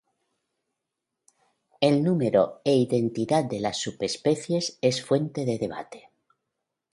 [1.79, 6.09] El número e identidad de las subespecies es fuente de debate.